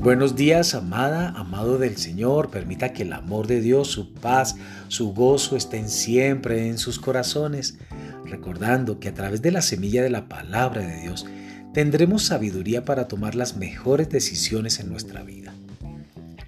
[0.00, 2.50] Buenos días, amada, amado del Señor.
[2.50, 4.54] Permita que el amor de Dios, su paz,
[4.86, 7.78] su gozo estén siempre en sus corazones,
[8.24, 11.26] recordando que a través de la semilla de la palabra de Dios
[11.74, 15.52] tendremos sabiduría para tomar las mejores decisiones en nuestra vida.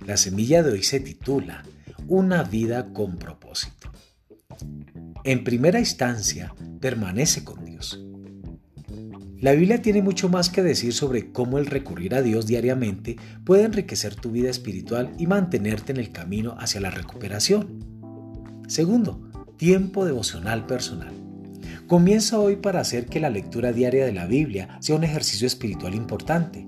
[0.06, 1.64] La semilla de hoy se titula
[2.06, 3.90] Una vida con propósito.
[5.24, 8.00] En primera instancia, permanece con Dios.
[9.40, 13.64] La Biblia tiene mucho más que decir sobre cómo el recurrir a Dios diariamente puede
[13.64, 17.82] enriquecer tu vida espiritual y mantenerte en el camino hacia la recuperación.
[18.68, 21.14] Segundo, tiempo devocional personal.
[21.86, 25.94] Comienza hoy para hacer que la lectura diaria de la Biblia sea un ejercicio espiritual
[25.94, 26.66] importante.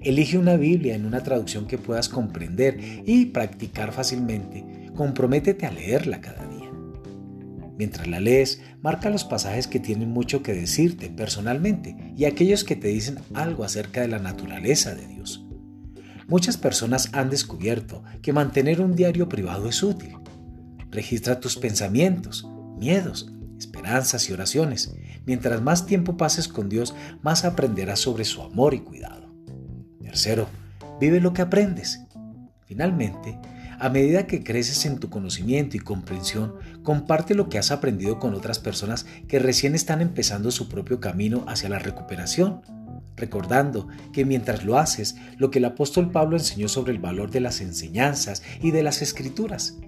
[0.00, 4.64] Elige una Biblia en una traducción que puedas comprender y practicar fácilmente.
[4.94, 6.45] Comprométete a leerla cada día.
[7.78, 12.76] Mientras la lees, marca los pasajes que tienen mucho que decirte personalmente y aquellos que
[12.76, 15.44] te dicen algo acerca de la naturaleza de Dios.
[16.28, 20.16] Muchas personas han descubierto que mantener un diario privado es útil.
[20.90, 24.92] Registra tus pensamientos, miedos, esperanzas y oraciones.
[25.24, 29.32] Mientras más tiempo pases con Dios, más aprenderás sobre su amor y cuidado.
[30.00, 30.48] Tercero,
[31.00, 32.00] vive lo que aprendes.
[32.64, 33.38] Finalmente,
[33.78, 38.34] a medida que creces en tu conocimiento y comprensión, comparte lo que has aprendido con
[38.34, 42.62] otras personas que recién están empezando su propio camino hacia la recuperación,
[43.16, 47.40] recordando que mientras lo haces, lo que el apóstol Pablo enseñó sobre el valor de
[47.40, 49.78] las enseñanzas y de las escrituras.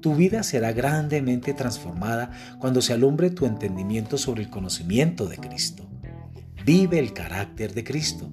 [0.00, 5.88] Tu vida será grandemente transformada cuando se alumbre tu entendimiento sobre el conocimiento de Cristo.
[6.64, 8.30] Vive el carácter de Cristo.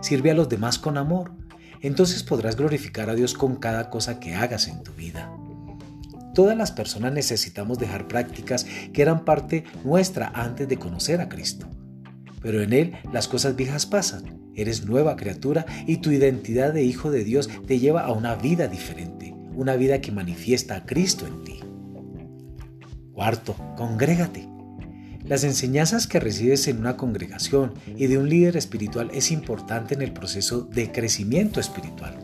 [0.00, 1.32] Sirve a los demás con amor
[1.80, 5.30] entonces podrás glorificar a Dios con cada cosa que hagas en tu vida.
[6.34, 11.66] Todas las personas necesitamos dejar prácticas que eran parte nuestra antes de conocer a Cristo.
[12.40, 17.10] Pero en Él las cosas viejas pasan, eres nueva criatura y tu identidad de hijo
[17.10, 21.44] de Dios te lleva a una vida diferente, una vida que manifiesta a Cristo en
[21.44, 21.60] ti.
[23.12, 24.57] Cuarto, congrégate.
[25.28, 30.00] Las enseñanzas que recibes en una congregación y de un líder espiritual es importante en
[30.00, 32.18] el proceso de crecimiento espiritual.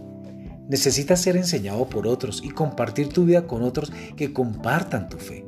[0.71, 5.45] Necesitas ser enseñado por otros y compartir tu vida con otros que compartan tu fe.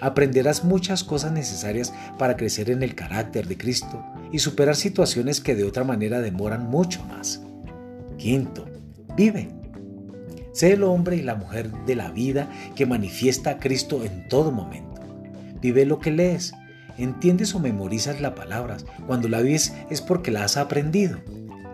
[0.00, 5.54] Aprenderás muchas cosas necesarias para crecer en el carácter de Cristo y superar situaciones que
[5.54, 7.42] de otra manera demoran mucho más.
[8.16, 8.64] Quinto,
[9.14, 9.50] vive.
[10.54, 14.50] Sé el hombre y la mujer de la vida que manifiesta a Cristo en todo
[14.50, 15.02] momento.
[15.60, 16.54] Vive lo que lees,
[16.98, 18.84] entiendes o memorizas las palabras.
[19.06, 21.18] Cuando la vives es porque la has aprendido.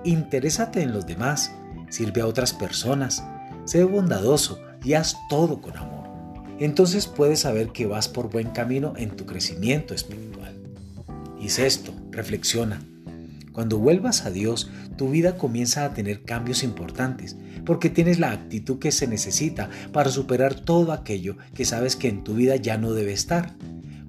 [0.04, 1.52] Interésate en los demás,
[1.90, 3.22] sirve a otras personas,
[3.64, 6.08] sé bondadoso y haz todo con amor.
[6.58, 10.54] Entonces puedes saber que vas por buen camino en tu crecimiento espiritual.
[11.40, 12.82] Y esto, reflexiona.
[13.52, 18.78] Cuando vuelvas a Dios, tu vida comienza a tener cambios importantes, porque tienes la actitud
[18.78, 22.92] que se necesita para superar todo aquello que sabes que en tu vida ya no
[22.92, 23.54] debe estar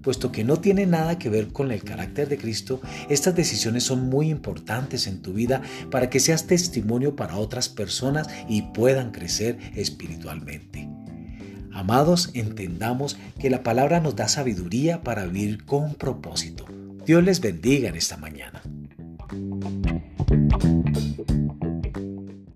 [0.02, 4.10] puesto que no tiene nada que ver con el carácter de Cristo, estas decisiones son
[4.10, 9.58] muy importantes en tu vida para que seas testimonio para otras personas y puedan crecer
[9.76, 10.90] espiritualmente.
[11.74, 16.66] Amados, entendamos que la palabra nos da sabiduría para vivir con propósito.
[17.06, 18.62] Dios les bendiga en esta mañana.